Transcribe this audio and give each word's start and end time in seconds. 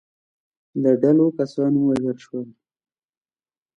د 0.83 0.85
ډلو 1.01 1.25
کسان 1.37 1.71
ووژل 1.75 2.17
شول. 2.25 2.47